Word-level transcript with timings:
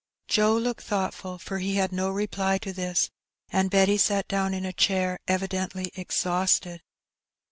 "Joe 0.35 0.57
looked 0.57 0.81
thoughtful, 0.83 1.37
for 1.37 1.59
he 1.59 1.75
had 1.75 1.91
no 1.91 2.09
reply 2.09 2.57
to 2.57 2.73
this, 2.73 3.11
and 3.51 3.69
Betty 3.69 3.99
sat 3.99 4.27
down 4.27 4.51
in 4.51 4.65
a 4.65 4.73
chair, 4.73 5.19
evidently 5.27 5.91
exhausted. 5.93 6.81